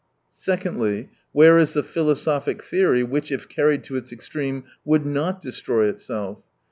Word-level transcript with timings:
Secondly, 0.33 1.09
where 1.31 1.59
is 1.59 1.75
the 1.75 1.83
philosophic 1.83 2.63
theory 2.63 3.03
which, 3.03 3.31
if 3.31 3.47
carried 3.47 3.83
to 3.83 3.97
its 3.97 4.11
extreme, 4.11 4.63
would 4.83 5.05
not 5.05 5.39
destroy 5.39 5.87
itself 5.87 6.43